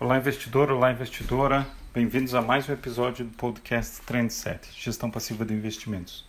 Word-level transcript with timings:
Olá, 0.00 0.16
investidor, 0.16 0.70
olá, 0.70 0.90
investidora. 0.92 1.66
Bem-vindos 1.92 2.34
a 2.34 2.40
mais 2.40 2.66
um 2.66 2.72
episódio 2.72 3.22
do 3.22 3.36
podcast 3.36 4.00
Trendset, 4.00 4.66
Gestão 4.74 5.10
Passiva 5.10 5.44
de 5.44 5.52
Investimentos. 5.52 6.24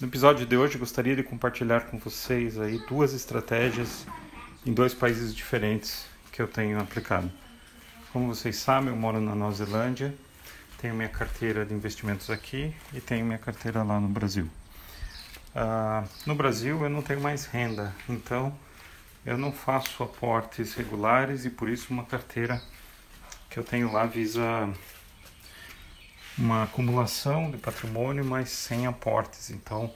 No 0.00 0.08
episódio 0.08 0.46
de 0.46 0.56
hoje, 0.56 0.78
gostaria 0.78 1.14
de 1.14 1.22
compartilhar 1.22 1.82
com 1.82 1.98
vocês 1.98 2.58
aí 2.58 2.78
duas 2.88 3.12
estratégias 3.12 4.06
em 4.64 4.72
dois 4.72 4.94
países 4.94 5.34
diferentes 5.34 6.06
que 6.32 6.40
eu 6.40 6.48
tenho 6.48 6.80
aplicado. 6.80 7.30
Como 8.10 8.34
vocês 8.34 8.56
sabem, 8.56 8.88
eu 8.88 8.96
moro 8.96 9.20
na 9.20 9.34
Nova 9.34 9.54
Zelândia, 9.54 10.14
tenho 10.78 10.94
minha 10.94 11.10
carteira 11.10 11.66
de 11.66 11.74
investimentos 11.74 12.30
aqui 12.30 12.74
e 12.94 13.02
tenho 13.02 13.26
minha 13.26 13.38
carteira 13.38 13.82
lá 13.82 14.00
no 14.00 14.08
Brasil. 14.08 14.48
Uh, 15.54 16.08
no 16.24 16.34
Brasil, 16.34 16.82
eu 16.82 16.88
não 16.88 17.02
tenho 17.02 17.20
mais 17.20 17.44
renda, 17.44 17.94
então 18.08 18.50
eu 19.24 19.38
não 19.38 19.52
faço 19.52 20.02
aportes 20.02 20.74
regulares 20.74 21.44
e 21.44 21.50
por 21.50 21.68
isso 21.68 21.92
uma 21.92 22.04
carteira 22.04 22.60
que 23.48 23.58
eu 23.58 23.64
tenho 23.64 23.92
lá 23.92 24.06
visa 24.06 24.42
uma 26.36 26.64
acumulação 26.64 27.50
de 27.50 27.58
patrimônio, 27.58 28.24
mas 28.24 28.50
sem 28.50 28.86
aportes. 28.86 29.50
Então, 29.50 29.92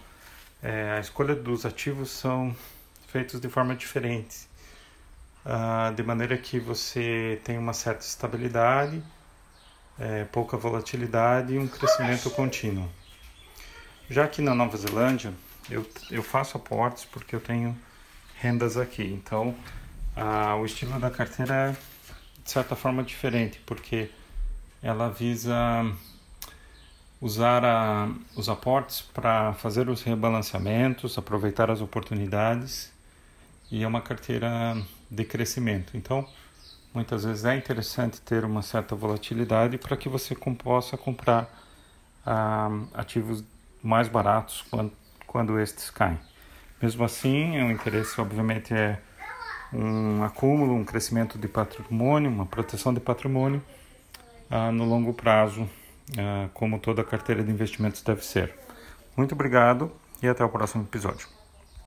é, 0.62 0.93
a 0.93 1.01
escolha 1.01 1.35
dos 1.35 1.65
ativos 1.65 2.11
são 2.11 2.55
feitos 3.09 3.41
de 3.41 3.49
forma 3.49 3.75
diferente, 3.75 4.47
uh, 5.45 5.95
de 5.95 6.02
maneira 6.02 6.37
que 6.37 6.61
você 6.61 7.41
tem 7.45 7.57
uma 7.57 7.73
certa 7.73 8.05
estabilidade, 8.05 9.02
é, 9.99 10.24
pouca 10.24 10.57
volatilidade 10.57 11.55
e 11.55 11.59
um 11.59 11.66
crescimento 11.66 12.30
contínuo. 12.30 12.88
Já 14.11 14.29
que 14.29 14.43
na 14.43 14.55
Nova 14.55 14.77
Zelândia, 14.77 15.33
eu, 15.71 15.88
eu 16.11 16.23
faço 16.23 16.57
aportes 16.57 17.05
porque 17.05 17.35
eu 17.35 17.41
tenho 17.41 17.77
rendas 18.41 18.77
aqui. 18.77 19.05
Então, 19.05 19.55
o 20.61 20.65
estilo 20.65 20.99
da 20.99 21.11
carteira 21.11 21.55
é 21.55 21.77
de 22.43 22.51
certa 22.51 22.77
forma 22.77 23.03
diferente, 23.03 23.61
porque 23.67 24.11
ela 24.83 25.09
visa 25.11 25.85
usar 27.21 27.65
a, 27.65 28.09
os 28.37 28.49
aportes 28.49 29.01
para 29.02 29.52
fazer 29.55 29.88
os 29.88 30.02
rebalanceamentos, 30.02 31.19
aproveitar 31.19 31.71
as 31.71 31.80
oportunidades 31.80 32.93
e 33.71 33.83
é 33.83 33.87
uma 33.87 34.01
carteira 34.01 34.77
de 35.10 35.25
crescimento. 35.25 35.97
Então, 35.97 36.29
muitas 36.95 37.25
vezes 37.25 37.45
é 37.45 37.57
interessante 37.57 38.21
ter 38.21 38.45
uma 38.45 38.63
certa 38.63 38.95
volatilidade 38.95 39.77
para 39.79 39.97
que 39.97 40.09
você 40.09 40.35
possa 40.35 40.97
comprar 40.97 41.49
ah, 42.25 42.71
ativos 42.95 43.43
mais 43.82 44.09
baratos 44.09 44.65
quando, 44.71 44.93
quando 45.27 45.59
estes 45.59 45.91
caem. 45.91 46.19
Mesmo 46.80 47.05
assim, 47.05 47.63
o 47.63 47.71
interesse, 47.71 48.21
obviamente, 48.21 48.74
é 48.74 48.99
um 49.73 50.23
acúmulo, 50.23 50.74
um 50.74 50.85
crescimento 50.85 51.38
de 51.38 51.49
patrimônio, 51.49 52.30
uma 52.30 52.46
proteção 52.46 52.93
de 52.93 53.01
patrimônio 53.01 53.63
ah, 54.51 54.71
no 54.71 54.85
longo 54.85 55.13
prazo, 55.13 55.69
ah, 56.19 56.49
como 56.52 56.79
toda 56.79 57.02
carteira 57.02 57.43
de 57.43 57.51
investimentos 57.51 58.02
deve 58.02 58.24
ser. 58.24 58.54
Muito 59.16 59.32
obrigado 59.35 59.91
e 60.23 60.29
até 60.29 60.45
o 60.45 60.49
próximo 60.49 60.85
episódio. 60.85 61.35